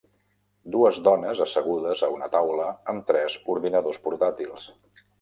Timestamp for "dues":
0.75-0.97